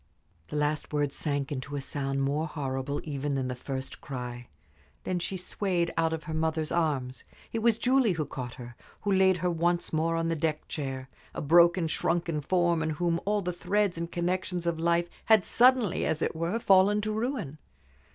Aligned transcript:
The 0.47 0.55
last 0.55 0.91
word 0.91 1.13
sank 1.13 1.51
into 1.51 1.75
a 1.75 1.79
sound 1.79 2.23
more 2.23 2.47
horrible 2.47 3.01
even 3.03 3.35
than 3.35 3.49
the 3.49 3.55
first 3.55 4.01
cry. 4.01 4.47
Then 5.03 5.19
she 5.19 5.37
swayed 5.37 5.93
out 5.95 6.11
of 6.11 6.23
her 6.23 6.33
mother's 6.33 6.71
arms. 6.71 7.23
It 7.53 7.59
was 7.59 7.77
Julie 7.77 8.13
who 8.13 8.25
caught 8.25 8.55
her, 8.55 8.75
who 9.01 9.11
laid 9.11 9.37
her 9.45 9.51
once 9.51 9.93
more 9.93 10.15
on 10.15 10.27
the 10.27 10.35
deck 10.35 10.67
chair 10.67 11.07
a 11.35 11.41
broken, 11.43 11.85
shrunken 11.87 12.41
form, 12.41 12.81
in 12.81 12.89
whom 12.89 13.19
all 13.27 13.43
the 13.43 13.53
threads 13.53 13.95
and 13.95 14.11
connections 14.11 14.65
of 14.65 14.79
life 14.79 15.07
had 15.25 15.45
suddenly, 15.45 16.03
as 16.03 16.23
it 16.23 16.35
were, 16.35 16.57
fallen 16.59 16.99
to 17.01 17.11
ruin. 17.13 17.59